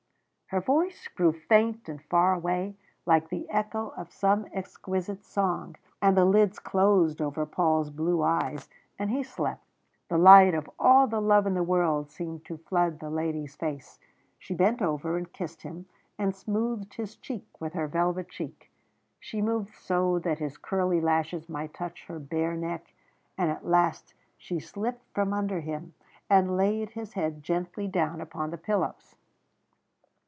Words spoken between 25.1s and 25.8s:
from under